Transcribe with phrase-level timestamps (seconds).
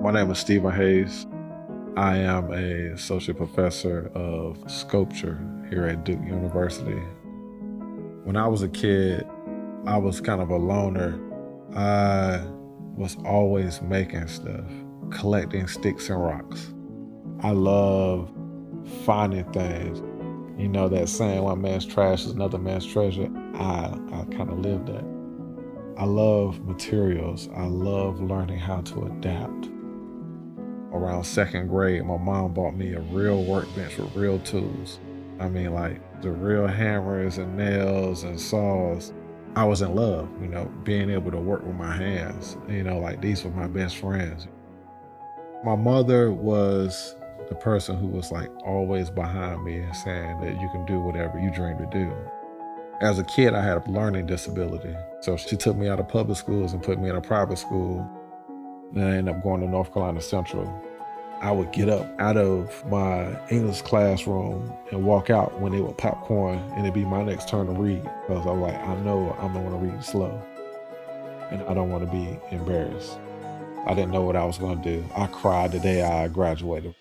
[0.00, 1.26] My name is Stephen Hayes.
[1.94, 5.38] I am a associate professor of sculpture
[5.68, 7.02] here at Duke University.
[8.24, 9.28] When I was a kid,
[9.84, 11.20] I was kind of a loner.
[11.76, 12.42] I
[12.96, 14.64] was always making stuff,
[15.10, 16.72] collecting sticks and rocks.
[17.40, 18.32] I love
[19.04, 19.98] finding things.
[20.58, 23.28] You know that saying, one man's trash is another man's treasure.
[23.52, 25.04] I, I kind of live that.
[25.98, 27.50] I love materials.
[27.54, 29.68] I love learning how to adapt.
[31.00, 35.00] Around second grade, my mom bought me a real workbench with real tools.
[35.38, 39.14] I mean, like the real hammers and nails and saws.
[39.56, 42.58] I was in love, you know, being able to work with my hands.
[42.68, 44.46] You know, like these were my best friends.
[45.64, 47.16] My mother was
[47.48, 51.40] the person who was like always behind me and saying that you can do whatever
[51.40, 52.14] you dream to do.
[53.00, 54.94] As a kid, I had a learning disability.
[55.22, 58.06] So she took me out of public schools and put me in a private school.
[58.92, 60.66] Then I ended up going to North Carolina Central.
[61.40, 65.96] I would get up out of my English classroom and walk out when they would
[65.96, 68.02] popcorn and it'd be my next turn to read.
[68.02, 70.40] Because I'm like, I know I'm gonna read slow.
[71.50, 73.18] And I don't wanna be embarrassed.
[73.86, 75.02] I didn't know what I was gonna do.
[75.16, 76.94] I cried the day I graduated.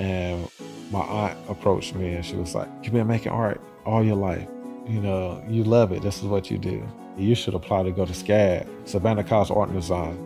[0.00, 0.50] And
[0.90, 4.48] my aunt approached me and she was like, You've been making art all your life.
[4.88, 6.02] You know, you love it.
[6.02, 6.86] This is what you do.
[7.16, 10.18] You should apply to go to SCAD, Savannah College Art and Design.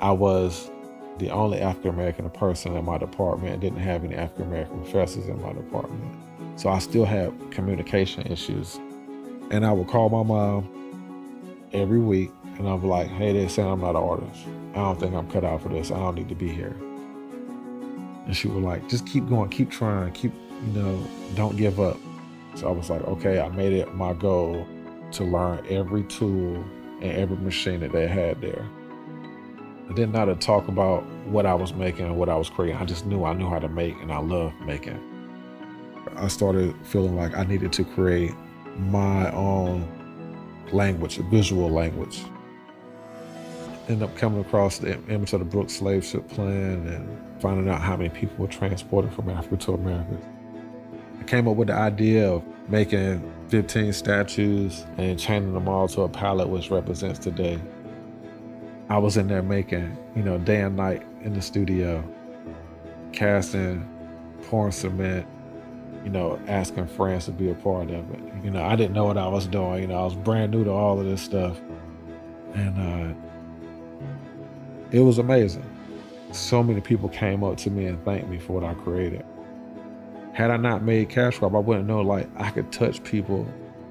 [0.00, 0.68] I was
[1.20, 5.40] the only African American person in my department didn't have any African American professors in
[5.40, 6.16] my department.
[6.58, 8.76] So I still had communication issues.
[9.50, 10.68] And I would call my mom
[11.72, 14.46] every week and I'm like, hey, they're saying I'm not an artist.
[14.72, 15.90] I don't think I'm cut out for this.
[15.90, 16.76] I don't need to be here.
[18.26, 20.32] And she was like, just keep going, keep trying, keep,
[20.66, 21.02] you know,
[21.34, 21.96] don't give up.
[22.54, 24.66] So I was like, okay, I made it my goal
[25.12, 26.64] to learn every tool
[27.00, 28.68] and every machine that they had there.
[29.90, 32.48] I didn't know how to talk about what I was making and what I was
[32.48, 32.80] creating.
[32.80, 35.00] I just knew I knew how to make and I loved making.
[36.14, 38.32] I started feeling like I needed to create
[38.76, 39.88] my own
[40.72, 42.22] language, a visual language.
[43.88, 47.80] Ended up coming across the image of the Brooks slave ship plan and finding out
[47.80, 50.18] how many people were transported from Africa to America.
[51.18, 56.02] I came up with the idea of making 15 statues and chaining them all to
[56.02, 57.58] a pallet which represents today.
[58.90, 62.04] I was in there making, you know, day and night in the studio,
[63.12, 63.88] casting,
[64.42, 65.28] pouring cement,
[66.02, 68.20] you know, asking friends to be a part of it.
[68.42, 69.82] You know, I didn't know what I was doing.
[69.82, 71.60] You know, I was brand new to all of this stuff.
[72.54, 73.14] And uh,
[74.90, 75.64] it was amazing.
[76.32, 79.24] So many people came up to me and thanked me for what I created.
[80.32, 83.46] Had I not made Cash Crop, I wouldn't know like I could touch people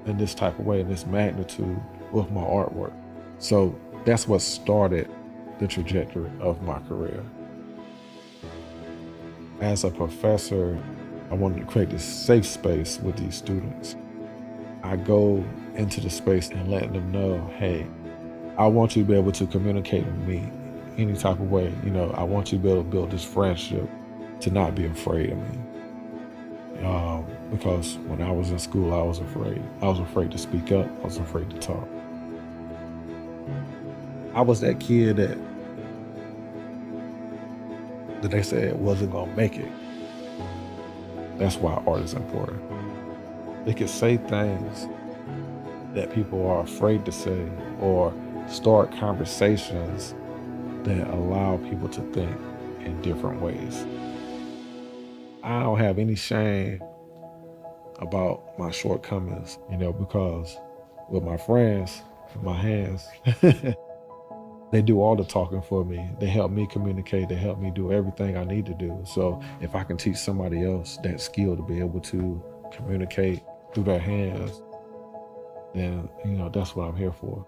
[0.05, 1.79] in this type of way, in this magnitude
[2.11, 2.93] with my artwork.
[3.37, 5.09] So that's what started
[5.59, 7.23] the trajectory of my career.
[9.61, 10.77] As a professor,
[11.31, 13.95] I wanted to create this safe space with these students.
[14.83, 15.43] I go
[15.75, 17.85] into the space and letting them know, hey,
[18.57, 20.49] I want you to be able to communicate with me
[20.97, 21.73] any type of way.
[21.83, 23.89] You know, I want you to be able to build this friendship,
[24.41, 26.85] to not be afraid of me.
[26.85, 29.61] Um, because when I was in school, I was afraid.
[29.81, 30.87] I was afraid to speak up.
[31.01, 31.87] I was afraid to talk.
[34.33, 35.37] I was that kid that
[38.21, 39.71] that they said wasn't gonna make it.
[41.37, 42.61] That's why art is important.
[43.65, 44.87] They can say things
[45.93, 47.47] that people are afraid to say
[47.79, 48.13] or
[48.47, 50.13] start conversations
[50.83, 52.35] that allow people to think
[52.81, 53.85] in different ways.
[55.43, 56.83] I don't have any shame
[57.99, 60.57] about my shortcomings, you know, because
[61.09, 62.01] with my friends,
[62.41, 63.07] my hands,
[64.71, 66.09] they do all the talking for me.
[66.19, 67.29] They help me communicate.
[67.29, 69.01] They help me do everything I need to do.
[69.05, 73.41] So if I can teach somebody else that skill to be able to communicate
[73.73, 74.61] through their hands,
[75.73, 77.45] then, you know, that's what I'm here for.